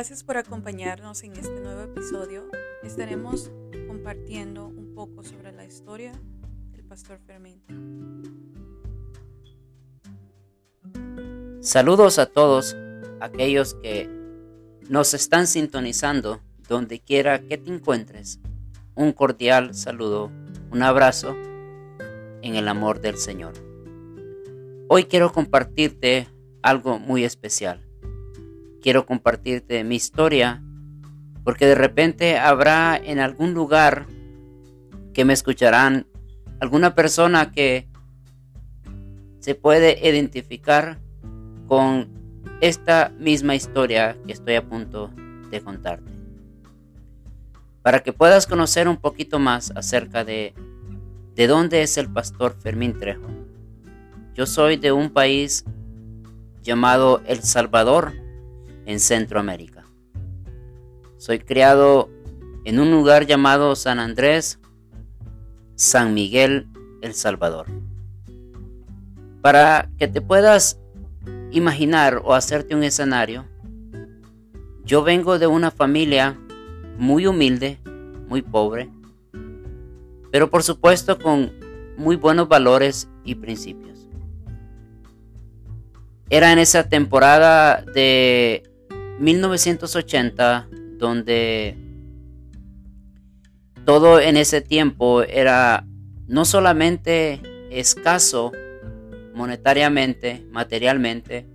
Gracias 0.00 0.24
por 0.24 0.38
acompañarnos 0.38 1.22
en 1.24 1.32
este 1.32 1.60
nuevo 1.60 1.82
episodio. 1.82 2.48
Estaremos 2.82 3.50
compartiendo 3.86 4.66
un 4.66 4.94
poco 4.94 5.22
sobre 5.22 5.52
la 5.52 5.66
historia 5.66 6.18
del 6.70 6.82
pastor 6.84 7.20
Fermín. 7.26 7.60
Saludos 11.60 12.18
a 12.18 12.24
todos 12.24 12.74
aquellos 13.20 13.74
que 13.74 14.08
nos 14.88 15.12
están 15.12 15.46
sintonizando 15.46 16.40
donde 16.66 17.00
quiera 17.00 17.38
que 17.38 17.58
te 17.58 17.70
encuentres. 17.70 18.40
Un 18.94 19.12
cordial 19.12 19.74
saludo, 19.74 20.32
un 20.70 20.82
abrazo 20.82 21.36
en 22.40 22.54
el 22.54 22.68
amor 22.68 23.02
del 23.02 23.18
Señor. 23.18 23.52
Hoy 24.88 25.04
quiero 25.04 25.30
compartirte 25.30 26.26
algo 26.62 26.98
muy 26.98 27.24
especial. 27.24 27.89
Quiero 28.82 29.06
compartirte 29.06 29.84
mi 29.84 29.96
historia 29.96 30.62
porque 31.44 31.66
de 31.66 31.74
repente 31.74 32.38
habrá 32.38 32.96
en 32.96 33.18
algún 33.18 33.54
lugar 33.54 34.06
que 35.12 35.24
me 35.24 35.32
escucharán 35.32 36.06
alguna 36.60 36.94
persona 36.94 37.50
que 37.52 37.88
se 39.40 39.54
puede 39.54 40.06
identificar 40.06 40.98
con 41.66 42.08
esta 42.60 43.12
misma 43.18 43.54
historia 43.54 44.16
que 44.26 44.32
estoy 44.32 44.54
a 44.54 44.68
punto 44.68 45.10
de 45.50 45.60
contarte. 45.60 46.10
Para 47.82 48.02
que 48.02 48.12
puedas 48.12 48.46
conocer 48.46 48.86
un 48.88 48.98
poquito 48.98 49.38
más 49.38 49.72
acerca 49.74 50.24
de 50.24 50.54
de 51.40 51.46
dónde 51.46 51.80
es 51.80 51.96
el 51.96 52.10
pastor 52.10 52.54
Fermín 52.60 52.98
Trejo. 52.98 53.26
Yo 54.34 54.44
soy 54.44 54.76
de 54.76 54.92
un 54.92 55.08
país 55.08 55.64
llamado 56.62 57.22
El 57.26 57.42
Salvador 57.42 58.12
en 58.90 58.98
Centroamérica. 58.98 59.84
Soy 61.16 61.38
criado 61.38 62.10
en 62.64 62.80
un 62.80 62.90
lugar 62.90 63.24
llamado 63.24 63.76
San 63.76 64.00
Andrés, 64.00 64.58
San 65.76 66.12
Miguel, 66.12 66.66
El 67.00 67.14
Salvador. 67.14 67.66
Para 69.42 69.88
que 69.96 70.08
te 70.08 70.20
puedas 70.20 70.80
imaginar 71.52 72.20
o 72.24 72.34
hacerte 72.34 72.74
un 72.74 72.82
escenario, 72.82 73.46
yo 74.84 75.04
vengo 75.04 75.38
de 75.38 75.46
una 75.46 75.70
familia 75.70 76.36
muy 76.98 77.28
humilde, 77.28 77.78
muy 78.26 78.42
pobre, 78.42 78.90
pero 80.32 80.50
por 80.50 80.64
supuesto 80.64 81.16
con 81.20 81.52
muy 81.96 82.16
buenos 82.16 82.48
valores 82.48 83.08
y 83.24 83.36
principios. 83.36 84.08
Era 86.28 86.52
en 86.52 86.58
esa 86.58 86.88
temporada 86.88 87.84
de 87.94 88.64
1980 89.20 90.68
donde 90.96 91.76
todo 93.84 94.18
en 94.20 94.36
ese 94.36 94.62
tiempo 94.62 95.22
era 95.22 95.86
no 96.26 96.44
solamente 96.44 97.40
escaso 97.70 98.52
monetariamente, 99.34 100.46
materialmente, 100.50 101.46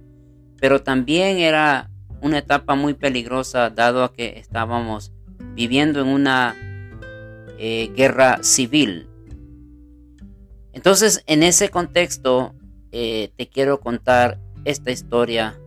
pero 0.60 0.84
también 0.84 1.38
era 1.40 1.90
una 2.22 2.38
etapa 2.38 2.76
muy 2.76 2.94
peligrosa 2.94 3.70
dado 3.70 4.04
a 4.04 4.14
que 4.14 4.40
estábamos 4.40 5.12
viviendo 5.56 6.02
en 6.02 6.08
una 6.08 6.56
eh, 7.58 7.92
guerra 7.96 8.44
civil. 8.44 9.08
Entonces, 10.72 11.24
en 11.26 11.42
ese 11.42 11.70
contexto, 11.70 12.54
eh, 12.92 13.32
te 13.36 13.48
quiero 13.48 13.80
contar 13.80 14.40
esta 14.66 14.92
historia 14.92 15.60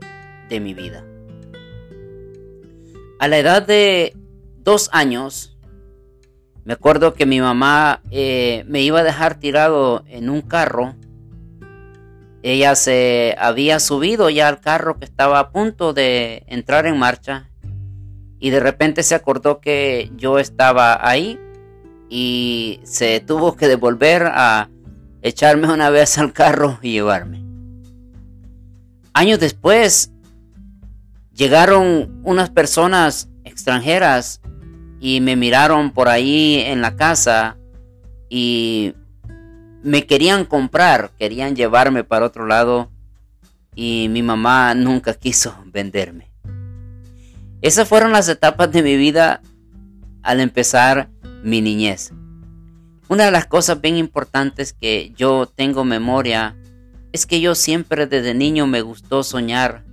de 0.48 0.60
mi 0.60 0.74
vida. 0.74 1.04
A 3.18 3.28
la 3.28 3.38
edad 3.38 3.66
de 3.66 4.16
dos 4.58 4.90
años, 4.92 5.56
me 6.64 6.72
acuerdo 6.72 7.14
que 7.14 7.26
mi 7.26 7.40
mamá 7.40 8.02
eh, 8.10 8.64
me 8.68 8.82
iba 8.82 9.00
a 9.00 9.04
dejar 9.04 9.38
tirado 9.38 10.04
en 10.06 10.30
un 10.30 10.42
carro 10.42 10.94
ella 12.42 12.76
se 12.76 13.34
había 13.38 13.80
subido 13.80 14.30
ya 14.30 14.48
al 14.48 14.60
carro 14.60 14.98
que 14.98 15.04
estaba 15.04 15.40
a 15.40 15.50
punto 15.50 15.92
de 15.92 16.44
entrar 16.46 16.86
en 16.86 16.98
marcha 16.98 17.50
y 18.38 18.50
de 18.50 18.60
repente 18.60 19.02
se 19.02 19.16
acordó 19.16 19.60
que 19.60 20.12
yo 20.16 20.38
estaba 20.38 21.06
ahí 21.06 21.38
y 22.08 22.80
se 22.84 23.20
tuvo 23.20 23.56
que 23.56 23.66
devolver 23.66 24.22
a 24.26 24.70
echarme 25.20 25.72
una 25.72 25.90
vez 25.90 26.16
al 26.16 26.32
carro 26.32 26.78
y 26.80 26.92
llevarme. 26.92 27.44
Años 29.12 29.40
después 29.40 30.12
llegaron 31.38 32.20
unas 32.24 32.50
personas 32.50 33.28
extranjeras 33.44 34.40
y 35.00 35.20
me 35.20 35.36
miraron 35.36 35.92
por 35.92 36.08
ahí 36.08 36.60
en 36.66 36.82
la 36.82 36.96
casa 36.96 37.56
y 38.28 38.92
me 39.84 40.04
querían 40.04 40.44
comprar, 40.44 41.12
querían 41.16 41.54
llevarme 41.54 42.02
para 42.02 42.26
otro 42.26 42.44
lado 42.44 42.90
y 43.76 44.08
mi 44.10 44.20
mamá 44.20 44.74
nunca 44.74 45.14
quiso 45.14 45.56
venderme. 45.66 46.28
Esas 47.62 47.88
fueron 47.88 48.12
las 48.12 48.28
etapas 48.28 48.72
de 48.72 48.82
mi 48.82 48.96
vida 48.96 49.40
al 50.22 50.40
empezar 50.40 51.08
mi 51.44 51.60
niñez. 51.60 52.12
Una 53.08 53.24
de 53.26 53.30
las 53.30 53.46
cosas 53.46 53.80
bien 53.80 53.96
importantes 53.96 54.72
que 54.72 55.12
yo 55.16 55.46
tengo 55.46 55.84
memoria 55.84 56.56
es 57.12 57.26
que 57.26 57.40
yo 57.40 57.54
siempre 57.54 58.08
desde 58.08 58.34
niño 58.34 58.66
me 58.66 58.82
gustó 58.82 59.22
soñar 59.22 59.87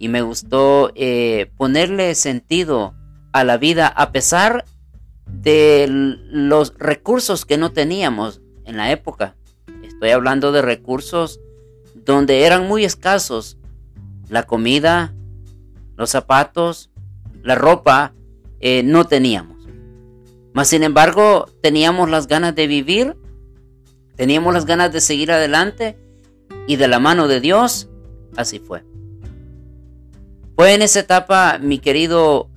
y 0.00 0.08
me 0.08 0.22
gustó 0.22 0.90
eh, 0.94 1.52
ponerle 1.58 2.14
sentido 2.14 2.94
a 3.32 3.44
la 3.44 3.58
vida 3.58 3.86
a 3.86 4.12
pesar 4.12 4.64
de 5.26 5.86
los 5.88 6.74
recursos 6.78 7.44
que 7.44 7.58
no 7.58 7.70
teníamos 7.70 8.40
en 8.64 8.78
la 8.78 8.90
época. 8.90 9.36
Estoy 9.84 10.10
hablando 10.10 10.52
de 10.52 10.62
recursos 10.62 11.38
donde 11.94 12.46
eran 12.46 12.66
muy 12.66 12.86
escasos. 12.86 13.58
La 14.30 14.44
comida, 14.44 15.12
los 15.96 16.08
zapatos, 16.08 16.90
la 17.42 17.54
ropa, 17.54 18.14
eh, 18.60 18.82
no 18.82 19.04
teníamos. 19.04 19.68
Mas 20.54 20.68
sin 20.68 20.82
embargo, 20.82 21.46
teníamos 21.60 22.08
las 22.08 22.26
ganas 22.26 22.54
de 22.54 22.66
vivir, 22.66 23.16
teníamos 24.16 24.54
las 24.54 24.64
ganas 24.64 24.94
de 24.94 25.02
seguir 25.02 25.30
adelante 25.30 25.98
y 26.66 26.76
de 26.76 26.88
la 26.88 26.98
mano 27.00 27.28
de 27.28 27.40
Dios, 27.40 27.90
así 28.34 28.60
fue. 28.60 28.89
Fue 30.60 30.74
en 30.74 30.82
esa 30.82 31.00
etapa, 31.00 31.56
mi 31.58 31.78
querido 31.78 32.50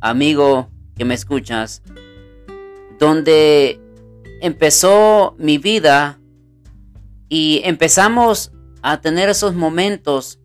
amigo 0.00 0.70
que 0.96 1.04
me 1.04 1.12
escuchas, 1.12 1.82
donde 2.98 3.78
empezó 4.40 5.34
mi 5.36 5.58
vida 5.58 6.18
y 7.28 7.60
empezamos 7.64 8.52
a 8.80 9.02
tener 9.02 9.28
esos 9.28 9.54
momentos 9.54 10.40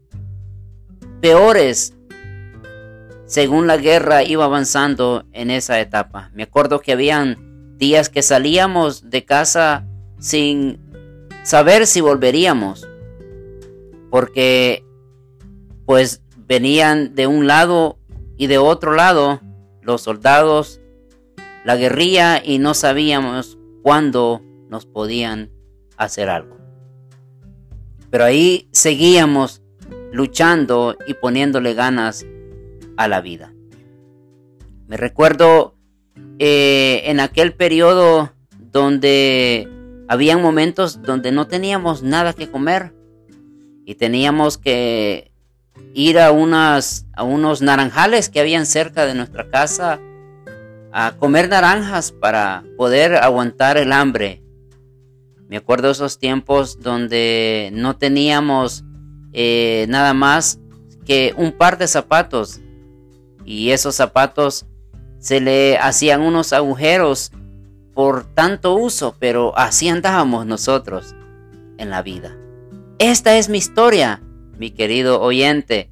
peores 1.21 1.93
según 3.25 3.67
la 3.67 3.77
guerra 3.77 4.23
iba 4.23 4.43
avanzando 4.43 5.23
en 5.31 5.49
esa 5.49 5.79
etapa. 5.79 6.29
Me 6.33 6.43
acuerdo 6.43 6.81
que 6.81 6.91
habían 6.91 7.77
días 7.77 8.09
que 8.09 8.21
salíamos 8.21 9.09
de 9.09 9.23
casa 9.23 9.87
sin 10.19 10.77
saber 11.43 11.87
si 11.87 12.01
volveríamos, 12.01 12.85
porque 14.11 14.83
pues 15.85 16.21
venían 16.47 17.15
de 17.15 17.27
un 17.27 17.47
lado 17.47 17.99
y 18.37 18.47
de 18.47 18.57
otro 18.57 18.93
lado 18.93 19.41
los 19.81 20.01
soldados 20.01 20.81
la 21.67 21.75
guerrilla 21.75 22.41
y 22.41 22.59
no 22.59 22.73
sabíamos 22.73 23.57
cuándo 23.83 24.41
nos 24.69 24.85
podían 24.85 25.51
hacer 25.97 26.29
algo. 26.29 26.57
Pero 28.09 28.23
ahí 28.23 28.69
seguíamos 28.71 29.61
luchando 30.13 30.95
y 31.07 31.13
poniéndole 31.15 31.73
ganas 31.73 32.25
a 32.95 33.09
la 33.09 33.19
vida. 33.19 33.53
Me 34.87 34.95
recuerdo 34.95 35.75
eh, 36.39 37.01
en 37.05 37.19
aquel 37.19 37.53
periodo 37.53 38.31
donde 38.71 39.67
habían 40.07 40.41
momentos 40.41 41.01
donde 41.01 41.33
no 41.33 41.47
teníamos 41.47 42.01
nada 42.01 42.31
que 42.31 42.49
comer 42.49 42.93
y 43.85 43.95
teníamos 43.95 44.57
que 44.57 45.26
ir 45.93 46.19
a, 46.19 46.31
unas, 46.31 47.07
a 47.13 47.23
unos 47.23 47.61
naranjales 47.61 48.29
que 48.29 48.39
habían 48.39 48.65
cerca 48.65 49.05
de 49.05 49.15
nuestra 49.15 49.49
casa 49.49 49.99
a 50.91 51.13
comer 51.17 51.49
naranjas 51.49 52.11
para 52.11 52.63
poder 52.77 53.15
aguantar 53.15 53.77
el 53.77 53.91
hambre. 53.91 54.43
Me 55.47 55.57
acuerdo 55.57 55.91
esos 55.91 56.19
tiempos 56.19 56.79
donde 56.79 57.69
no 57.73 57.95
teníamos 57.95 58.83
eh, 59.33 59.85
nada 59.89 60.13
más 60.13 60.59
que 61.05 61.33
un 61.37 61.51
par 61.51 61.77
de 61.77 61.87
zapatos 61.87 62.59
y 63.45 63.71
esos 63.71 63.95
zapatos 63.95 64.65
se 65.19 65.39
le 65.39 65.77
hacían 65.77 66.21
unos 66.21 66.53
agujeros 66.53 67.31
por 67.93 68.25
tanto 68.25 68.75
uso, 68.75 69.15
pero 69.17 69.57
así 69.57 69.89
andábamos 69.89 70.45
nosotros 70.45 71.15
en 71.77 71.89
la 71.89 72.01
vida. 72.01 72.35
Esta 72.99 73.37
es 73.37 73.49
mi 73.49 73.57
historia, 73.57 74.21
mi 74.57 74.71
querido 74.71 75.21
oyente. 75.21 75.89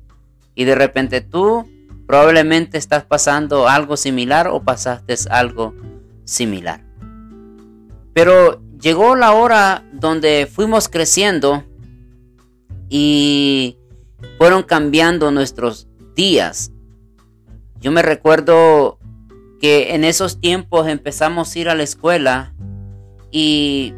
Y 0.56 0.66
de 0.66 0.76
repente 0.76 1.22
tú 1.22 1.70
probablemente 2.08 2.78
estás 2.78 3.04
pasando 3.04 3.68
algo 3.68 3.98
similar 3.98 4.48
o 4.48 4.64
pasaste 4.64 5.16
algo 5.30 5.74
similar. 6.24 6.84
Pero 8.14 8.62
llegó 8.80 9.16
la 9.16 9.34
hora 9.34 9.84
donde 9.92 10.48
fuimos 10.52 10.88
creciendo 10.88 11.64
y 12.90 13.78
fueron 14.38 14.64
cambiando 14.64 15.32
nuestros 15.32 15.88
días. 16.16 16.72
Yo 17.80 17.92
me 17.92 18.02
recuerdo 18.02 19.00
que 19.60 19.96
en 19.96 20.04
esos 20.04 20.40
tiempos 20.40 20.88
empezamos 20.88 21.54
a 21.56 21.60
ir 21.60 21.70
a 21.70 21.76
la 21.76 21.84
escuela 21.84 22.54
y 23.32 23.94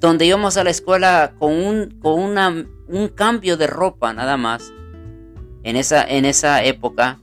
donde 0.00 0.26
íbamos 0.26 0.56
a 0.56 0.64
la 0.64 0.70
escuela 0.70 1.34
con 1.38 1.52
un, 1.52 1.98
con 2.00 2.18
un 2.90 3.08
cambio 3.08 3.56
de 3.56 3.66
ropa 3.66 4.12
nada 4.12 4.36
más 4.36 4.72
en 5.62 5.76
esa, 5.76 6.04
en 6.04 6.24
esa 6.24 6.64
época. 6.64 7.18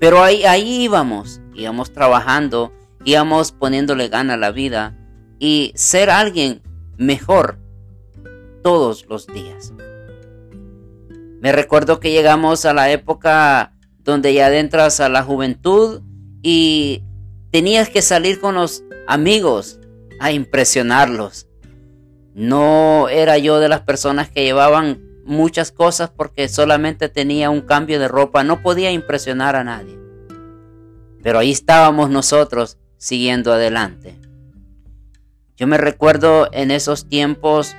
Pero 0.00 0.22
ahí, 0.22 0.44
ahí 0.44 0.84
íbamos, 0.84 1.40
íbamos 1.54 1.92
trabajando, 1.92 2.72
íbamos 3.04 3.52
poniéndole 3.52 4.08
gana 4.08 4.34
a 4.34 4.38
la 4.38 4.52
vida 4.52 4.96
y 5.38 5.72
ser 5.74 6.10
alguien 6.10 6.62
mejor 6.96 7.58
todos 8.62 9.06
los 9.08 9.26
días. 9.26 9.72
Me 11.40 11.52
recuerdo 11.52 12.00
que 12.00 12.10
llegamos 12.10 12.64
a 12.64 12.74
la 12.74 12.90
época 12.90 13.72
donde 14.02 14.34
ya 14.34 14.46
adentras 14.46 15.00
a 15.00 15.08
la 15.08 15.22
juventud 15.22 16.02
y 16.42 17.02
tenías 17.50 17.88
que 17.88 18.02
salir 18.02 18.40
con 18.40 18.54
los 18.54 18.84
amigos 19.06 19.80
a 20.20 20.32
impresionarlos. 20.32 21.46
No 22.34 23.08
era 23.08 23.38
yo 23.38 23.58
de 23.58 23.68
las 23.68 23.80
personas 23.80 24.30
que 24.30 24.44
llevaban 24.44 25.07
muchas 25.28 25.70
cosas 25.70 26.10
porque 26.10 26.48
solamente 26.48 27.08
tenía 27.08 27.50
un 27.50 27.60
cambio 27.60 28.00
de 28.00 28.08
ropa, 28.08 28.42
no 28.42 28.62
podía 28.62 28.90
impresionar 28.90 29.54
a 29.54 29.62
nadie. 29.62 29.96
Pero 31.22 31.38
ahí 31.38 31.52
estábamos 31.52 32.10
nosotros 32.10 32.78
siguiendo 32.96 33.52
adelante. 33.52 34.18
Yo 35.56 35.66
me 35.66 35.76
recuerdo 35.76 36.48
en 36.52 36.70
esos 36.70 37.08
tiempos 37.08 37.76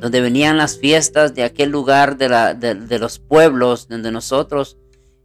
donde 0.00 0.20
venían 0.20 0.56
las 0.56 0.78
fiestas 0.78 1.34
de 1.34 1.42
aquel 1.42 1.70
lugar 1.70 2.16
de, 2.18 2.28
la, 2.28 2.54
de, 2.54 2.98
los 2.98 3.18
pueblos 3.18 3.88
donde 3.88 4.12
nosotros 4.12 4.76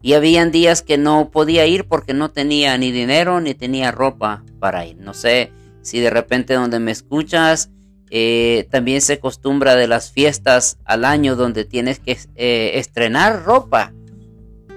y 0.02 0.14
habían 0.14 0.52
días 0.52 0.82
que 0.82 0.98
no 0.98 1.30
podía 1.32 1.66
ir 1.68 1.86
porque 1.86 2.14
no 2.14 2.32
tenía 2.32 2.78
ni 2.78 2.92
dinero 2.92 3.40
ni 3.40 3.54
tenía 3.54 3.92
ropa 3.92 4.44
para 4.60 4.86
ir. 4.86 4.98
No 4.98 5.14
sé 5.14 5.52
si 5.82 6.00
de 6.00 6.10
repente 6.10 6.56
donde 6.56 6.80
me 6.80 6.92
escuchas 6.92 7.70
eh, 8.16 8.68
también 8.70 9.02
se 9.02 9.14
acostumbra 9.14 9.74
de 9.74 9.88
las 9.88 10.12
fiestas 10.12 10.78
al 10.86 11.04
año 11.04 11.36
donde 11.36 11.66
tienes 11.66 11.98
que 11.98 12.16
eh, 12.36 12.74
estrenar 12.76 13.44
ropa. 13.44 13.92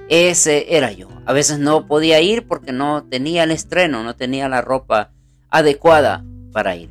Ese 0.08 0.74
era 0.74 0.90
yo. 0.90 1.08
A 1.26 1.34
veces 1.34 1.58
no 1.58 1.86
podía 1.86 2.18
ir 2.22 2.46
porque 2.46 2.72
no 2.72 3.04
tenía 3.04 3.44
el 3.44 3.50
estreno, 3.50 4.02
no 4.02 4.16
tenía 4.16 4.48
la 4.48 4.62
ropa 4.62 5.10
adecuada 5.50 6.24
para 6.50 6.76
ir. 6.76 6.88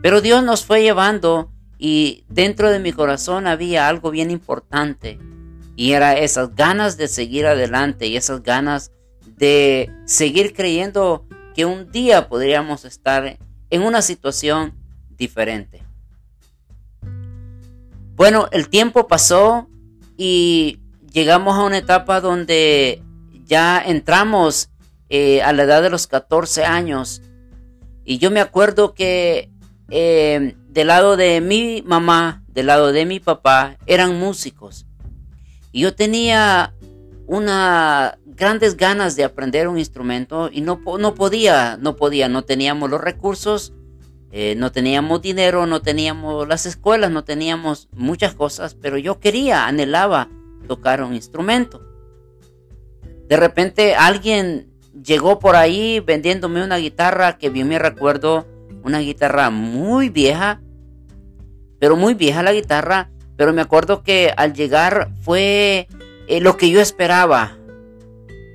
Pero 0.00 0.20
Dios 0.20 0.44
nos 0.44 0.64
fue 0.64 0.82
llevando 0.82 1.50
y 1.76 2.24
dentro 2.28 2.70
de 2.70 2.78
mi 2.78 2.92
corazón 2.92 3.48
había 3.48 3.88
algo 3.88 4.12
bien 4.12 4.30
importante 4.30 5.18
y 5.74 5.94
era 5.94 6.16
esas 6.16 6.54
ganas 6.54 6.96
de 6.98 7.08
seguir 7.08 7.46
adelante 7.46 8.06
y 8.06 8.16
esas 8.16 8.44
ganas 8.44 8.92
de 9.36 9.90
seguir 10.04 10.54
creyendo 10.54 11.26
que 11.52 11.64
un 11.64 11.90
día 11.90 12.28
podríamos 12.28 12.84
estar 12.84 13.38
en 13.70 13.82
una 13.82 14.02
situación 14.02 14.85
diferente. 15.16 15.82
Bueno, 18.14 18.48
el 18.52 18.68
tiempo 18.68 19.06
pasó 19.06 19.68
y 20.16 20.80
llegamos 21.12 21.56
a 21.56 21.64
una 21.64 21.78
etapa 21.78 22.20
donde 22.20 23.02
ya 23.44 23.82
entramos 23.84 24.70
eh, 25.08 25.42
a 25.42 25.52
la 25.52 25.64
edad 25.64 25.82
de 25.82 25.90
los 25.90 26.06
14 26.06 26.64
años 26.64 27.22
y 28.06 28.18
yo 28.18 28.30
me 28.30 28.40
acuerdo 28.40 28.94
que 28.94 29.50
eh, 29.90 30.54
del 30.68 30.86
lado 30.86 31.16
de 31.16 31.40
mi 31.40 31.82
mamá, 31.84 32.44
del 32.48 32.66
lado 32.66 32.92
de 32.92 33.04
mi 33.04 33.18
papá, 33.18 33.76
eran 33.86 34.18
músicos. 34.18 34.86
Y 35.72 35.80
yo 35.80 35.94
tenía 35.94 36.72
unas 37.26 38.16
grandes 38.24 38.76
ganas 38.76 39.16
de 39.16 39.24
aprender 39.24 39.66
un 39.66 39.78
instrumento 39.78 40.50
y 40.52 40.60
no, 40.60 40.80
no 40.98 41.14
podía, 41.14 41.76
no 41.78 41.96
podía, 41.96 42.28
no 42.28 42.42
teníamos 42.42 42.88
los 42.90 43.00
recursos, 43.00 43.72
eh, 44.32 44.54
no 44.56 44.72
teníamos 44.72 45.22
dinero, 45.22 45.66
no 45.66 45.82
teníamos 45.82 46.46
las 46.48 46.66
escuelas, 46.66 47.10
no 47.10 47.24
teníamos 47.24 47.88
muchas 47.92 48.34
cosas, 48.34 48.74
pero 48.74 48.98
yo 48.98 49.20
quería, 49.20 49.66
anhelaba 49.66 50.28
tocar 50.66 51.02
un 51.02 51.14
instrumento. 51.14 51.82
De 53.28 53.36
repente 53.36 53.94
alguien 53.94 54.70
llegó 55.02 55.38
por 55.38 55.56
ahí 55.56 56.00
vendiéndome 56.00 56.64
una 56.64 56.76
guitarra 56.76 57.38
que 57.38 57.50
bien 57.50 57.68
me 57.68 57.78
recuerdo, 57.78 58.46
una 58.82 59.00
guitarra 59.00 59.50
muy 59.50 60.08
vieja, 60.08 60.60
pero 61.78 61.96
muy 61.96 62.14
vieja 62.14 62.42
la 62.42 62.52
guitarra, 62.52 63.10
pero 63.36 63.52
me 63.52 63.62
acuerdo 63.62 64.02
que 64.02 64.32
al 64.36 64.54
llegar 64.54 65.10
fue 65.20 65.88
eh, 66.28 66.40
lo 66.40 66.56
que 66.56 66.70
yo 66.70 66.80
esperaba. 66.80 67.58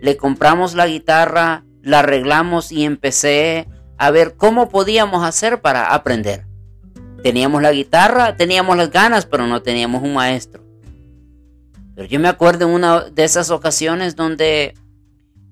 Le 0.02 0.18
compramos 0.18 0.74
la 0.74 0.88
guitarra, 0.88 1.64
la 1.82 2.00
arreglamos 2.00 2.72
y 2.72 2.86
empecé 2.86 3.68
a 4.02 4.10
ver 4.10 4.34
cómo 4.36 4.68
podíamos 4.68 5.24
hacer 5.24 5.62
para 5.62 5.94
aprender. 5.94 6.48
Teníamos 7.22 7.62
la 7.62 7.72
guitarra, 7.72 8.36
teníamos 8.36 8.76
las 8.76 8.90
ganas, 8.90 9.28
pero 9.28 9.46
no 9.46 9.62
teníamos 9.62 10.02
un 10.02 10.16
maestro. 10.16 10.64
Pero 11.94 12.08
yo 12.08 12.20
me 12.20 12.28
acuerdo 12.28 12.66
en 12.66 12.72
una 12.72 13.02
de 13.02 13.24
esas 13.24 13.52
ocasiones 13.52 14.16
donde 14.16 14.74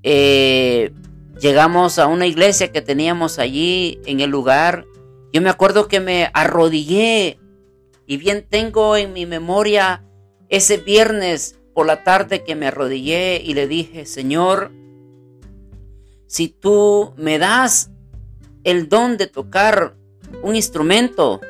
eh, 0.01 0.92
llegamos 1.40 2.00
a 2.00 2.07
una 2.07 2.25
iglesia 2.25 2.72
que 2.72 2.81
teníamos 2.81 3.38
allí 3.38 4.01
en 4.07 4.19
el 4.19 4.31
lugar. 4.31 4.84
Yo 5.31 5.44
me 5.44 5.51
acuerdo 5.51 5.88
que 5.88 6.00
me 6.00 6.31
arrodillé 6.34 7.38
y 8.07 8.18
bien 8.18 8.44
tengo 8.50 8.98
en 8.98 9.13
mi 9.13 9.28
memoria 9.28 10.04
ese 10.48 10.78
viernes 10.78 11.60
por 11.75 11.86
la 11.86 12.04
tarde 12.04 12.44
que 12.44 12.56
me 12.56 12.66
arrodillé 12.66 13.44
y 13.46 13.54
le 13.54 13.68
dije, 13.68 14.07
Señor, 14.07 14.72
si 16.25 16.48
tú 16.48 17.13
me 17.16 17.38
das 17.38 17.92
el 18.64 18.90
don 18.90 19.18
de 19.18 19.28
tocar 19.28 19.96
un 20.44 20.56
instrumento, 20.56 21.42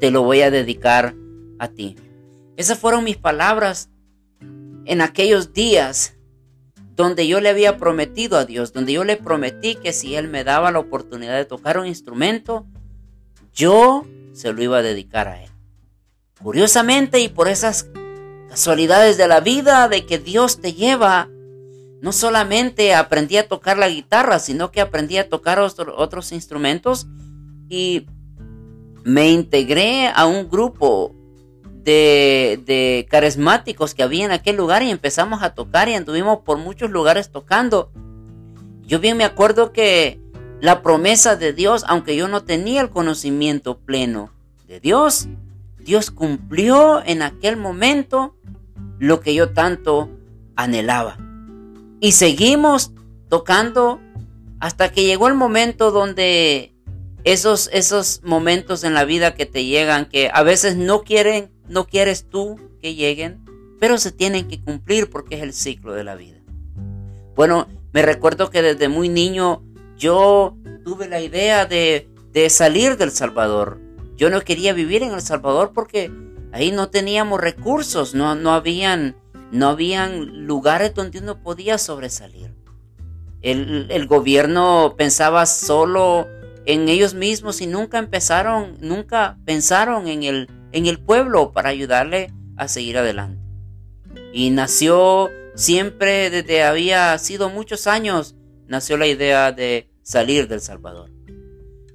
te 0.00 0.10
lo 0.10 0.22
voy 0.22 0.42
a 0.42 0.50
dedicar 0.50 1.14
a 1.58 1.68
ti. 1.68 1.96
Esas 2.56 2.78
fueron 2.78 3.04
mis 3.04 3.16
palabras 3.16 3.90
en 4.84 5.00
aquellos 5.00 5.52
días 5.52 6.14
donde 6.94 7.26
yo 7.26 7.40
le 7.40 7.48
había 7.48 7.78
prometido 7.78 8.36
a 8.36 8.44
Dios, 8.44 8.72
donde 8.72 8.92
yo 8.92 9.04
le 9.04 9.16
prometí 9.16 9.76
que 9.76 9.92
si 9.92 10.14
Él 10.14 10.28
me 10.28 10.44
daba 10.44 10.70
la 10.70 10.78
oportunidad 10.78 11.36
de 11.36 11.44
tocar 11.44 11.78
un 11.78 11.86
instrumento, 11.86 12.66
yo 13.54 14.06
se 14.32 14.52
lo 14.52 14.62
iba 14.62 14.78
a 14.78 14.82
dedicar 14.82 15.28
a 15.28 15.42
Él. 15.42 15.50
Curiosamente 16.42 17.20
y 17.20 17.28
por 17.28 17.48
esas 17.48 17.88
casualidades 18.48 19.16
de 19.16 19.28
la 19.28 19.40
vida 19.40 19.88
de 19.88 20.04
que 20.04 20.18
Dios 20.18 20.60
te 20.60 20.74
lleva, 20.74 21.30
no 22.02 22.10
solamente 22.10 22.94
aprendí 22.94 23.36
a 23.36 23.46
tocar 23.46 23.78
la 23.78 23.88
guitarra, 23.88 24.40
sino 24.40 24.72
que 24.72 24.80
aprendí 24.80 25.18
a 25.18 25.28
tocar 25.28 25.60
otros 25.60 26.32
instrumentos 26.32 27.06
y 27.68 28.06
me 29.04 29.30
integré 29.30 30.08
a 30.08 30.26
un 30.26 30.50
grupo 30.50 31.14
de, 31.84 33.06
carismáticos 33.08 33.94
que 33.94 34.02
había 34.02 34.24
en 34.24 34.32
aquel 34.32 34.56
lugar 34.56 34.82
y 34.82 34.90
empezamos 34.90 35.44
a 35.44 35.54
tocar 35.54 35.88
y 35.88 35.94
anduvimos 35.94 36.40
por 36.40 36.58
muchos 36.58 36.90
lugares 36.90 37.30
tocando. 37.30 37.92
Yo 38.82 38.98
bien 38.98 39.16
me 39.16 39.24
acuerdo 39.24 39.72
que 39.72 40.20
la 40.60 40.82
promesa 40.82 41.36
de 41.36 41.52
Dios, 41.52 41.84
aunque 41.86 42.16
yo 42.16 42.26
no 42.26 42.42
tenía 42.42 42.80
el 42.80 42.90
conocimiento 42.90 43.78
pleno 43.78 44.32
de 44.66 44.80
Dios, 44.80 45.28
Dios 45.78 46.10
cumplió 46.10 47.00
en 47.06 47.22
aquel 47.22 47.56
momento 47.56 48.34
lo 48.98 49.20
que 49.20 49.34
yo 49.34 49.52
tanto 49.52 50.10
anhelaba. 50.56 51.21
Y 52.02 52.12
seguimos 52.12 52.92
tocando 53.30 53.98
hasta 54.60 54.92
que 54.92 55.04
llegó 55.04 55.28
el 55.28 55.34
momento 55.34 55.90
donde 55.90 56.74
esos, 57.24 57.70
esos 57.72 58.20
momentos 58.22 58.84
en 58.84 58.92
la 58.92 59.06
vida 59.06 59.34
que 59.34 59.46
te 59.46 59.64
llegan, 59.64 60.04
que 60.04 60.30
a 60.30 60.42
veces 60.42 60.76
no 60.76 61.02
quieren 61.02 61.50
no 61.72 61.86
quieres 61.86 62.28
tú 62.28 62.60
que 62.80 62.94
lleguen, 62.94 63.44
pero 63.80 63.98
se 63.98 64.12
tienen 64.12 64.46
que 64.46 64.60
cumplir 64.60 65.10
porque 65.10 65.36
es 65.36 65.42
el 65.42 65.52
ciclo 65.52 65.94
de 65.94 66.04
la 66.04 66.14
vida. 66.14 66.38
Bueno, 67.34 67.66
me 67.92 68.02
recuerdo 68.02 68.50
que 68.50 68.62
desde 68.62 68.88
muy 68.88 69.08
niño 69.08 69.62
yo 69.96 70.56
tuve 70.84 71.08
la 71.08 71.20
idea 71.20 71.66
de, 71.66 72.08
salir 72.50 72.96
del 72.96 73.10
Salvador. 73.10 73.80
Yo 74.16 74.28
no 74.30 74.40
quería 74.42 74.72
vivir 74.72 75.02
en 75.02 75.12
El 75.12 75.22
Salvador 75.22 75.72
porque 75.74 76.10
ahí 76.52 76.70
no 76.70 76.90
teníamos 76.90 77.40
recursos, 77.40 78.14
no, 78.14 78.34
no, 78.34 78.52
habían, 78.52 79.16
no 79.52 79.68
habían 79.68 80.46
lugares 80.46 80.94
donde 80.94 81.20
uno 81.20 81.40
podía 81.42 81.78
sobresalir. 81.78 82.52
El, 83.42 83.86
el, 83.90 84.06
gobierno 84.06 84.94
pensaba 84.96 85.46
solo 85.46 86.26
en 86.64 86.88
ellos 86.88 87.14
mismos 87.14 87.60
y 87.60 87.66
nunca 87.66 87.98
empezaron, 87.98 88.76
nunca 88.80 89.38
pensaron 89.44 90.06
en 90.08 90.22
el 90.22 90.48
en 90.72 90.86
el 90.86 90.98
pueblo 90.98 91.52
para 91.52 91.68
ayudarle 91.68 92.32
a 92.56 92.66
seguir 92.66 92.98
adelante. 92.98 93.40
Y 94.32 94.50
nació 94.50 95.30
siempre 95.54 96.30
desde 96.30 96.64
había 96.64 97.16
sido 97.18 97.50
muchos 97.50 97.86
años 97.86 98.34
nació 98.66 98.96
la 98.96 99.06
idea 99.06 99.52
de 99.52 99.90
salir 100.02 100.48
del 100.48 100.60
Salvador. 100.60 101.10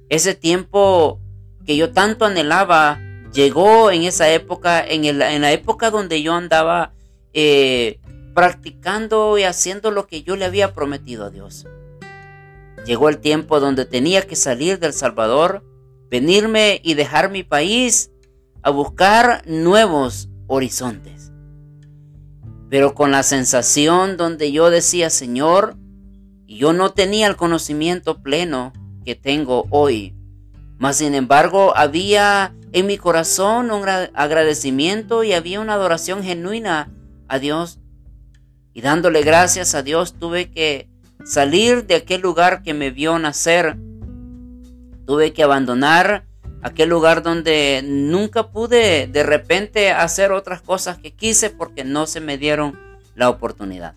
Ese 0.08 0.34
tiempo 0.34 1.20
que 1.66 1.76
yo 1.76 1.92
tanto 1.92 2.24
anhelaba 2.24 3.00
llegó 3.32 3.90
en 3.90 4.04
esa 4.04 4.30
época, 4.30 4.84
en, 4.86 5.18
la 5.18 5.52
época 5.52 5.90
donde 5.90 6.22
yo 6.22 6.34
andaba 6.34 6.94
eh, 7.40 8.00
practicando 8.34 9.38
y 9.38 9.44
haciendo 9.44 9.92
lo 9.92 10.08
que 10.08 10.24
yo 10.24 10.34
le 10.34 10.44
había 10.44 10.74
prometido 10.74 11.24
a 11.24 11.30
Dios. 11.30 11.68
Llegó 12.84 13.08
el 13.08 13.18
tiempo 13.18 13.60
donde 13.60 13.84
tenía 13.84 14.26
que 14.26 14.34
salir 14.34 14.80
del 14.80 14.92
Salvador, 14.92 15.64
venirme 16.10 16.80
y 16.82 16.94
dejar 16.94 17.30
mi 17.30 17.44
país 17.44 18.10
a 18.62 18.70
buscar 18.70 19.44
nuevos 19.46 20.28
horizontes. 20.48 21.30
Pero 22.70 22.96
con 22.96 23.12
la 23.12 23.22
sensación 23.22 24.16
donde 24.16 24.50
yo 24.50 24.68
decía, 24.68 25.08
Señor, 25.08 25.76
yo 26.48 26.72
no 26.72 26.90
tenía 26.90 27.28
el 27.28 27.36
conocimiento 27.36 28.20
pleno 28.20 28.72
que 29.04 29.14
tengo 29.14 29.68
hoy. 29.70 30.12
Mas 30.76 30.96
sin 30.96 31.14
embargo, 31.14 31.72
había 31.76 32.52
en 32.72 32.86
mi 32.88 32.98
corazón 32.98 33.70
un 33.70 33.88
agradecimiento 33.88 35.22
y 35.22 35.34
había 35.34 35.60
una 35.60 35.74
adoración 35.74 36.24
genuina 36.24 36.90
a 37.28 37.38
Dios. 37.38 37.78
Y 38.74 38.80
dándole 38.80 39.22
gracias 39.22 39.74
a 39.74 39.82
Dios 39.82 40.14
tuve 40.14 40.50
que 40.50 40.88
salir 41.24 41.86
de 41.86 41.96
aquel 41.96 42.20
lugar 42.20 42.62
que 42.62 42.74
me 42.74 42.90
vio 42.90 43.18
nacer. 43.18 43.76
Tuve 45.06 45.32
que 45.32 45.42
abandonar 45.42 46.26
aquel 46.62 46.88
lugar 46.88 47.22
donde 47.22 47.82
nunca 47.84 48.50
pude 48.50 49.06
de 49.06 49.22
repente 49.22 49.90
hacer 49.90 50.32
otras 50.32 50.62
cosas 50.62 50.98
que 50.98 51.12
quise 51.14 51.50
porque 51.50 51.84
no 51.84 52.06
se 52.06 52.20
me 52.20 52.38
dieron 52.38 52.78
la 53.14 53.30
oportunidad. 53.30 53.94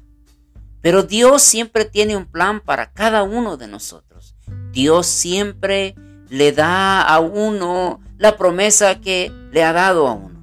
Pero 0.81 1.03
Dios 1.03 1.41
siempre 1.41 1.85
tiene 1.85 2.17
un 2.17 2.25
plan 2.25 2.59
para 2.59 2.91
cada 2.91 3.23
uno 3.23 3.57
de 3.57 3.67
nosotros. 3.67 4.35
Dios 4.71 5.05
siempre 5.05 5.95
le 6.29 6.51
da 6.51 7.01
a 7.01 7.19
uno 7.19 8.00
la 8.17 8.38
promesa 8.38 9.00
que 9.00 9.31
le 9.51 9.63
ha 9.63 9.73
dado 9.73 10.07
a 10.07 10.13
uno. 10.13 10.39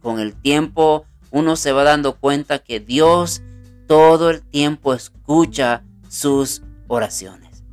Con 0.00 0.18
el 0.18 0.34
tiempo 0.34 1.06
uno 1.30 1.56
se 1.56 1.72
va 1.72 1.84
dando 1.84 2.16
cuenta 2.16 2.58
que 2.58 2.80
Dios 2.80 3.42
todo 3.86 4.30
el 4.30 4.42
tiempo 4.42 4.94
escucha 4.94 5.82
sus 6.08 6.62
oraciones. 6.86 7.64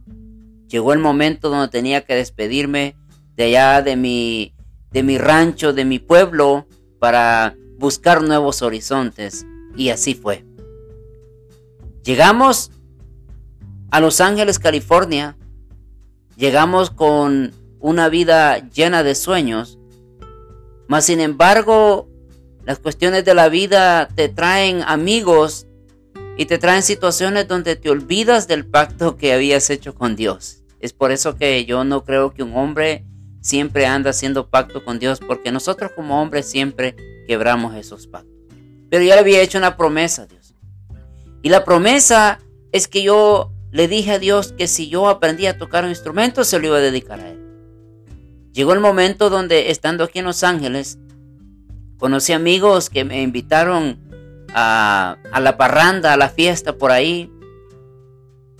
Llegó 0.67 0.93
el 0.93 0.99
momento 0.99 1.49
donde 1.49 1.67
tenía 1.69 2.01
que 2.01 2.15
despedirme 2.15 2.95
de 3.35 3.45
allá 3.45 3.81
de 3.81 3.95
mi, 3.95 4.53
de 4.91 5.03
mi 5.03 5.17
rancho, 5.17 5.73
de 5.73 5.85
mi 5.85 5.99
pueblo, 5.99 6.67
para 6.99 7.55
buscar 7.77 8.21
nuevos 8.23 8.61
horizontes. 8.61 9.45
Y 9.75 9.89
así 9.89 10.15
fue. 10.15 10.45
Llegamos 12.03 12.71
a 13.91 13.99
Los 13.99 14.21
Ángeles, 14.21 14.59
California. 14.59 15.37
Llegamos 16.37 16.89
con 16.89 17.53
una 17.79 18.09
vida 18.09 18.69
llena 18.69 19.03
de 19.03 19.15
sueños. 19.15 19.77
Mas 20.87 21.05
sin 21.05 21.19
embargo, 21.19 22.07
las 22.65 22.79
cuestiones 22.79 23.23
de 23.25 23.33
la 23.33 23.49
vida 23.49 24.07
te 24.07 24.27
traen 24.27 24.81
amigos 24.85 25.67
y 26.37 26.45
te 26.45 26.57
traen 26.57 26.83
situaciones 26.83 27.47
donde 27.47 27.75
te 27.75 27.89
olvidas 27.89 28.47
del 28.47 28.65
pacto 28.65 29.17
que 29.17 29.33
habías 29.33 29.69
hecho 29.69 29.93
con 29.93 30.15
Dios. 30.15 30.63
Es 30.79 30.91
por 30.91 31.11
eso 31.11 31.35
que 31.35 31.65
yo 31.65 31.83
no 31.83 32.03
creo 32.03 32.33
que 32.33 32.43
un 32.43 32.55
hombre 32.55 33.05
siempre 33.41 33.85
anda 33.85 34.09
haciendo 34.09 34.49
pacto 34.49 34.83
con 34.83 34.97
Dios, 34.97 35.19
porque 35.19 35.51
nosotros 35.51 35.91
como 35.95 36.21
hombres 36.21 36.47
siempre 36.47 36.95
quebramos 37.27 37.75
esos 37.75 38.07
pactos. 38.07 38.33
Pero 38.89 39.03
yo 39.03 39.13
le 39.13 39.19
había 39.19 39.41
hecho 39.41 39.59
una 39.59 39.77
promesa 39.77 40.23
a 40.23 40.25
Dios. 40.25 40.55
Y 41.43 41.49
la 41.49 41.63
promesa 41.63 42.39
es 42.71 42.87
que 42.87 43.03
yo 43.03 43.51
le 43.71 43.87
dije 43.87 44.13
a 44.13 44.19
Dios 44.19 44.53
que 44.57 44.67
si 44.67 44.89
yo 44.89 45.07
aprendía 45.07 45.51
a 45.51 45.57
tocar 45.57 45.83
un 45.83 45.91
instrumento, 45.91 46.43
se 46.43 46.59
lo 46.59 46.67
iba 46.67 46.77
a 46.77 46.81
dedicar 46.81 47.19
a 47.19 47.29
Él. 47.29 47.39
Llegó 48.51 48.73
el 48.73 48.79
momento 48.79 49.29
donde, 49.29 49.69
estando 49.69 50.03
aquí 50.03 50.19
en 50.19 50.25
Los 50.25 50.43
Ángeles, 50.43 50.97
conocí 51.97 52.33
amigos 52.33 52.89
que 52.89 53.03
me 53.03 53.21
invitaron 53.21 53.99
a, 54.53 55.17
la 55.39 55.57
parranda, 55.57 56.13
a 56.13 56.17
la 56.17 56.29
fiesta 56.29 56.77
por 56.77 56.91
ahí, 56.91 57.31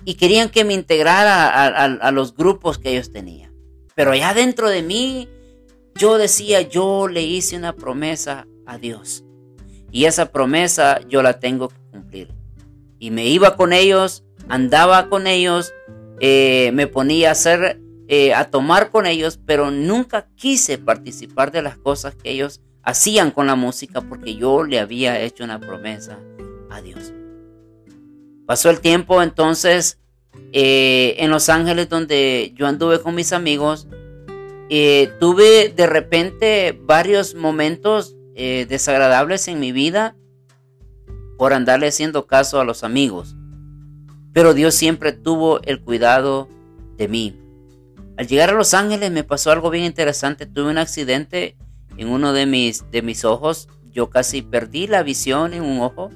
y 0.03 0.15
querían 0.15 0.49
que 0.49 0.63
me 0.63 0.73
integrara 0.73 1.67
a 1.67 2.11
los 2.11 2.35
grupos 2.35 2.77
que 2.77 2.91
ellos 2.91 3.11
tenían. 3.11 3.55
Pero 3.95 4.11
allá 4.11 4.33
dentro 4.33 4.69
de 4.69 4.83
mí, 4.83 5.29
yo 5.95 6.17
decía, 6.17 6.61
yo 6.61 7.07
le 7.07 7.23
hice 7.23 7.55
una 7.55 7.73
promesa 7.73 8.45
a 8.65 8.77
Dios. 8.77 9.23
Y 9.91 10.05
esa 10.05 10.31
promesa 10.31 10.99
yo 11.07 11.23
la 11.23 11.39
tengo 11.39 11.69
que 11.69 11.75
cumplir. 11.91 12.33
Y 12.99 13.11
me 13.11 13.25
iba 13.27 13.55
con 13.55 13.71
ellos, 13.71 14.25
andaba 14.49 15.07
con 15.07 15.25
ellos, 15.25 15.73
eh, 16.19 16.71
me 16.73 16.87
ponía 16.87 17.29
a 17.29 17.31
hacer, 17.31 17.79
eh, 18.09 18.33
a 18.33 18.51
tomar 18.51 18.91
con 18.91 19.05
ellos, 19.05 19.39
pero 19.45 19.71
nunca 19.71 20.27
quise 20.35 20.77
participar 20.77 21.53
de 21.53 21.61
las 21.61 21.77
cosas 21.77 22.15
que 22.15 22.31
ellos 22.31 22.61
hacían 22.85 23.31
con 23.31 23.47
la 23.47 23.55
música 23.55 24.01
porque 24.01 24.35
yo 24.35 24.63
le 24.63 24.79
había 24.79 25.19
hecho 25.19 25.43
una 25.43 25.59
promesa 25.59 26.19
a 26.69 26.81
Dios. 26.81 27.11
Pasó 28.45 28.69
el 28.69 28.79
tiempo 28.79 29.21
entonces 29.21 29.99
eh, 30.53 31.15
en 31.17 31.31
Los 31.31 31.49
Ángeles 31.49 31.89
donde 31.89 32.53
yo 32.55 32.67
anduve 32.67 33.01
con 33.01 33.15
mis 33.15 33.33
amigos, 33.33 33.87
eh, 34.69 35.11
tuve 35.19 35.69
de 35.75 35.87
repente 35.87 36.79
varios 36.83 37.35
momentos 37.35 38.15
eh, 38.35 38.65
desagradables 38.69 39.47
en 39.47 39.59
mi 39.59 39.71
vida 39.71 40.15
por 41.37 41.53
andarle 41.53 41.87
haciendo 41.87 42.27
caso 42.27 42.59
a 42.59 42.65
los 42.65 42.83
amigos. 42.83 43.35
Pero 44.31 44.53
Dios 44.53 44.75
siempre 44.75 45.11
tuvo 45.11 45.61
el 45.63 45.81
cuidado 45.81 46.49
de 46.97 47.07
mí. 47.07 47.39
Al 48.17 48.27
llegar 48.27 48.51
a 48.51 48.53
Los 48.53 48.73
Ángeles 48.73 49.11
me 49.11 49.23
pasó 49.23 49.51
algo 49.51 49.69
bien 49.69 49.85
interesante. 49.85 50.45
Tuve 50.45 50.69
un 50.69 50.77
accidente 50.77 51.57
en 51.97 52.09
uno 52.09 52.33
de 52.33 52.45
mis, 52.45 52.89
de 52.91 53.01
mis 53.01 53.25
ojos. 53.25 53.69
Yo 53.91 54.09
casi 54.09 54.41
perdí 54.41 54.87
la 54.87 55.03
visión 55.03 55.53
en 55.53 55.63
un 55.63 55.79
ojo. 55.81 56.11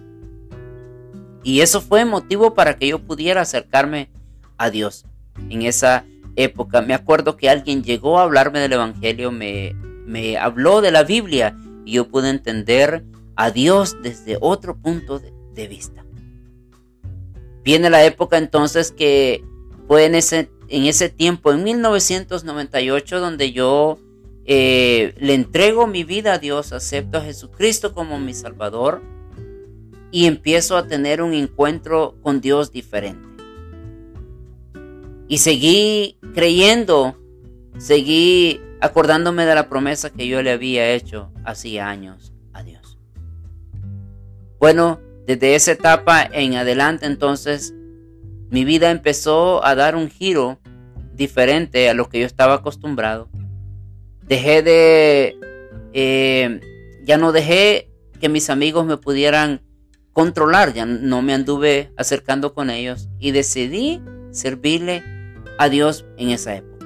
Y 1.44 1.62
eso 1.62 1.82
fue 1.82 2.06
motivo 2.06 2.54
para 2.54 2.78
que 2.78 2.88
yo 2.88 3.00
pudiera 3.00 3.42
acercarme 3.42 4.10
a 4.58 4.70
Dios. 4.70 5.06
En 5.50 5.62
esa 5.62 6.06
época 6.36 6.82
me 6.82 6.94
acuerdo 6.94 7.38
que 7.38 7.50
alguien 7.50 7.84
llegó 7.84 8.20
a 8.20 8.24
hablarme 8.24 8.60
del 8.60 8.74
Evangelio, 8.74 9.32
me, 9.32 9.74
me 10.06 10.38
habló 10.38 10.82
de 10.82 10.92
la 10.92 11.04
Biblia 11.04 11.56
y 11.86 11.94
yo 11.94 12.08
pude 12.08 12.30
entender 12.30 13.04
a 13.36 13.52
Dios 13.52 13.98
desde 14.02 14.38
otro 14.42 14.76
punto 14.78 15.20
de, 15.20 15.68
vista. 15.68 16.06
Viene 17.64 17.90
la 17.90 18.06
época 18.06 18.38
entonces 18.38 18.94
que 18.94 19.44
fue 19.88 20.06
en 20.06 20.16
ese, 20.16 20.50
en 20.70 20.86
ese 20.86 21.10
tiempo, 21.10 21.52
en 21.52 21.64
1998, 21.64 23.20
donde 23.20 23.52
yo 23.52 24.00
eh, 24.52 25.14
le 25.20 25.36
entrego 25.36 25.86
mi 25.86 26.04
vida 26.04 26.34
a 26.34 26.40
Dios, 26.40 26.74
acepto 26.74 27.20
a 27.20 27.22
Jesucristo 27.22 27.94
como 27.94 28.18
mi 28.18 28.34
Salvador 28.34 29.04
y 30.10 30.26
empiezo 30.26 30.76
a 30.76 30.88
tener 30.88 31.22
un 31.22 31.36
encuentro 31.36 32.16
con 32.24 32.42
Dios 32.42 32.72
diferente. 32.72 33.28
Y 35.28 35.38
seguí 35.38 36.18
creyendo, 36.34 37.16
seguí 37.78 38.60
acordándome 38.82 39.46
de 39.46 39.54
la 39.54 39.70
promesa 39.70 40.10
que 40.10 40.28
yo 40.28 40.42
le 40.42 40.50
había 40.50 40.94
hecho 40.94 41.32
hacía 41.46 41.88
años 41.88 42.34
a 42.52 42.64
Dios. 42.64 42.98
Bueno, 44.60 45.00
desde 45.28 45.54
esa 45.54 45.74
etapa 45.74 46.24
en 46.24 46.56
adelante 46.56 47.06
entonces, 47.06 47.76
mi 48.50 48.66
vida 48.66 48.90
empezó 48.90 49.64
a 49.64 49.76
dar 49.76 49.96
un 49.96 50.10
giro 50.10 50.58
diferente 51.14 51.88
a 51.88 51.94
lo 51.94 52.10
que 52.10 52.22
yo 52.22 52.26
estaba 52.26 52.56
acostumbrado. 52.56 53.30
Dejé 54.30 54.62
de... 54.62 55.40
Eh, 55.94 56.62
ya 57.04 57.18
no 57.18 57.32
dejé 57.32 57.90
que 58.22 58.30
mis 58.30 58.50
amigos 58.50 58.86
me 58.86 58.98
pudieran 58.98 59.62
controlar, 60.14 60.74
ya 60.74 60.86
no 60.86 61.22
me 61.22 61.34
anduve 61.34 61.92
acercando 61.98 62.54
con 62.54 62.70
ellos 62.70 63.10
y 63.20 63.32
decidí 63.32 64.02
servirle 64.32 65.04
a 65.58 65.70
Dios 65.70 66.06
en 66.18 66.30
esa 66.30 66.56
época. 66.56 66.86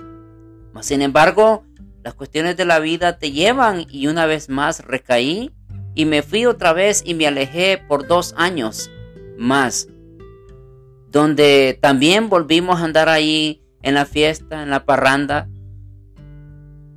sin 0.81 1.01
embargo, 1.01 1.65
las 2.03 2.13
cuestiones 2.13 2.57
de 2.57 2.65
la 2.65 2.79
vida 2.79 3.17
te 3.17 3.31
llevan 3.31 3.85
y 3.89 4.07
una 4.07 4.25
vez 4.25 4.49
más 4.49 4.79
recaí 4.85 5.51
y 5.95 6.05
me 6.05 6.21
fui 6.21 6.45
otra 6.45 6.73
vez 6.73 7.03
y 7.05 7.13
me 7.13 7.27
alejé 7.27 7.77
por 7.77 8.07
dos 8.07 8.33
años 8.37 8.89
más, 9.37 9.87
donde 11.09 11.77
también 11.81 12.29
volvimos 12.29 12.79
a 12.81 12.85
andar 12.85 13.09
ahí 13.09 13.61
en 13.81 13.93
la 13.93 14.05
fiesta, 14.05 14.63
en 14.63 14.69
la 14.69 14.85
parranda, 14.85 15.49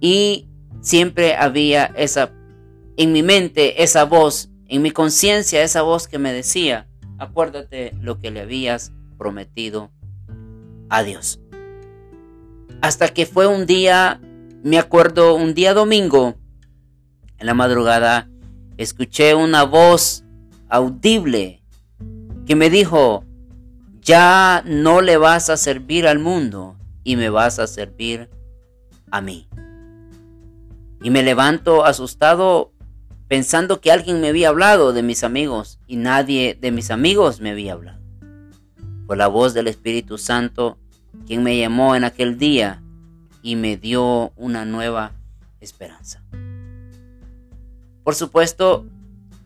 y 0.01 0.49
siempre 0.81 1.35
había 1.35 1.87
esa, 1.97 2.33
en 2.97 3.13
mi 3.13 3.23
mente, 3.23 3.83
esa 3.83 4.05
voz, 4.05 4.51
en 4.69 4.83
mi 4.83 4.91
conciencia, 4.91 5.63
esa 5.63 5.83
voz 5.83 6.09
que 6.09 6.19
me 6.19 6.33
decía, 6.33 6.89
acuérdate 7.19 7.95
lo 8.01 8.21
que 8.21 8.31
le 8.31 8.41
habías 8.41 8.93
prometido 9.19 9.91
a 10.89 11.03
Dios. 11.03 11.41
Hasta 12.83 13.09
que 13.09 13.27
fue 13.27 13.47
un 13.47 13.67
día, 13.67 14.21
me 14.63 14.79
acuerdo, 14.79 15.35
un 15.35 15.55
día 15.55 15.75
domingo, 15.75 16.37
en 17.39 17.47
la 17.47 17.55
madrugada, 17.55 18.29
escuché 18.77 19.35
una 19.35 19.65
voz 19.65 20.25
audible 20.69 21.63
que 22.47 22.55
me 22.55 22.71
dijo, 22.71 23.25
ya 24.01 24.63
no 24.65 25.01
le 25.01 25.17
vas 25.17 25.51
a 25.51 25.57
servir 25.57 26.07
al 26.07 26.19
mundo 26.19 26.77
y 27.03 27.17
me 27.17 27.29
vas 27.29 27.59
a 27.59 27.67
servir 27.67 28.31
a 29.11 29.21
mí. 29.21 29.49
Y 31.03 31.11
me 31.11 31.23
levanto 31.23 31.85
asustado 31.85 32.73
pensando 33.29 33.81
que 33.81 33.93
alguien 33.93 34.21
me 34.21 34.29
había 34.29 34.49
hablado 34.49 34.93
de 34.93 35.03
mis 35.03 35.25
amigos 35.25 35.79
y 35.87 35.97
nadie 35.97 36.57
de 36.61 36.71
mis 36.71 36.91
amigos 36.91 37.41
me 37.41 37.51
había 37.51 37.73
hablado. 37.73 38.01
Fue 39.07 39.17
la 39.17 39.29
voz 39.29 39.55
del 39.55 39.69
Espíritu 39.69 40.19
Santo 40.19 40.79
quien 41.27 41.43
me 41.43 41.59
llamó 41.59 41.97
en 41.97 42.05
aquel 42.05 42.39
día 42.39 42.83
y 43.43 43.57
me 43.57 43.77
dio 43.77 44.33
una 44.37 44.65
nueva 44.65 45.13
esperanza. 45.61 46.23
Por 48.05 48.15
supuesto, 48.15 48.87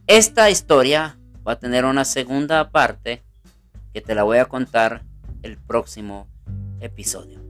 esta 0.07 0.51
historia 0.51 1.17
va 1.47 1.53
a 1.53 1.59
tener 1.59 1.85
una 1.85 2.05
segunda 2.05 2.71
parte 2.71 3.23
que 3.93 4.01
te 4.01 4.15
la 4.15 4.23
voy 4.23 4.39
a 4.39 4.47
contar 4.47 5.03
el 5.43 5.57
próximo 5.57 6.29
episodio. 6.81 7.41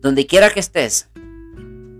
Donde 0.00 0.26
quiera 0.26 0.50
que 0.50 0.60
estés, 0.60 1.10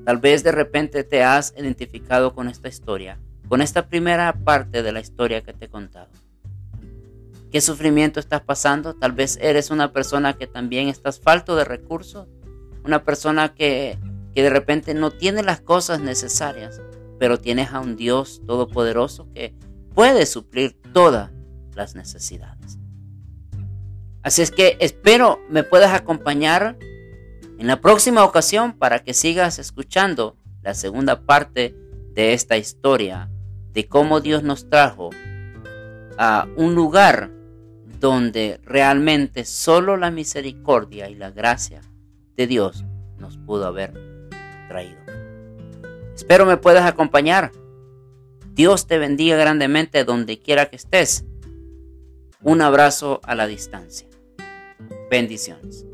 tal 0.09 0.17
vez 0.17 0.43
de 0.43 0.53
repente 0.53 1.05
te 1.05 1.23
has 1.23 1.53
identificado 1.55 2.35
con 2.35 2.49
esta 2.49 2.67
historia, 2.67 3.19
con 3.47 3.61
esta 3.61 3.91
primera 3.91 4.33
parte 4.33 4.83
de 4.83 4.91
la 4.91 5.01
historia 5.01 5.43
que 5.43 5.53
te 5.53 5.67
he 5.67 5.69
contado. 5.69 6.09
¿Qué 7.53 7.61
sufrimiento 7.61 8.19
estás 8.19 8.41
pasando? 8.41 8.95
Tal 8.95 9.13
vez 9.13 9.39
eres 9.43 9.71
una 9.71 9.93
persona 9.93 10.33
que 10.33 10.47
también 10.47 10.89
estás 10.89 11.21
falto 11.21 11.57
de 11.57 11.67
recursos, 11.67 12.27
una 12.87 13.05
persona 13.05 13.53
que, 13.53 13.99
que 14.35 14.43
de 14.43 14.49
repente 14.49 14.95
no 14.95 15.11
tiene 15.11 15.43
las 15.43 15.61
cosas 15.61 16.01
necesarias, 16.01 16.81
pero 17.19 17.39
tienes 17.39 17.75
a 17.75 17.81
un 17.81 17.95
Dios 17.95 18.41
todopoderoso 18.47 19.29
que 19.35 19.55
puede 19.95 20.25
suplir 20.25 20.75
todas 20.95 21.33
las 21.75 21.95
necesidades. 21.95 22.79
Así 24.23 24.41
es 24.41 24.53
que 24.53 24.79
espero 24.81 25.39
me 25.51 25.65
puedas 25.65 25.93
acompañar 25.93 26.79
en 27.59 27.67
la 27.67 27.81
próxima 27.81 28.25
ocasión 28.25 28.73
para 28.73 29.01
que 29.01 29.15
sigas 29.15 29.59
escuchando 29.59 30.37
la 30.63 30.75
segunda 30.75 31.23
parte 31.23 31.75
de 32.15 32.33
esta 32.33 32.57
historia 32.57 33.31
de 33.73 33.87
cómo 33.87 34.21
Dios 34.21 34.43
nos 34.43 34.69
trajo 34.71 35.11
a 36.17 36.49
un 36.57 36.75
lugar 36.75 37.31
donde 38.01 38.61
realmente 38.65 39.45
solo 39.45 39.97
la 39.97 40.11
misericordia 40.11 41.09
y 41.09 41.17
la 41.17 41.31
gracia 41.31 41.81
de 42.37 42.47
Dios 42.47 42.85
nos 43.19 43.37
pudo 43.39 43.67
haber 43.67 43.93
traído. 44.69 44.99
Espero 46.15 46.47
me 46.47 46.57
puedas 46.57 46.87
acompañar. 46.87 47.53
Dios 48.53 48.87
te 48.87 48.99
bendiga 48.99 49.37
grandemente 49.37 50.05
donde 50.05 50.39
quiera 50.39 50.67
que 50.67 50.77
estés. 50.77 51.25
Un 52.43 52.63
abrazo 52.63 53.21
a 53.25 53.35
la 53.35 53.47
distancia. 53.47 54.09
Bendiciones. 55.11 55.88